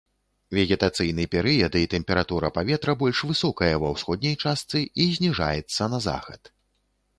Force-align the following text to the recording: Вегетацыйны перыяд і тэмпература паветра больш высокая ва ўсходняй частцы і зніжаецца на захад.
Вегетацыйны 0.57 1.25
перыяд 1.35 1.77
і 1.81 1.89
тэмпература 1.93 2.49
паветра 2.57 2.95
больш 3.03 3.21
высокая 3.33 3.71
ва 3.85 3.93
ўсходняй 3.93 4.35
частцы 4.43 4.83
і 5.05 5.09
зніжаецца 5.19 5.83
на 5.95 6.05
захад. 6.11 6.41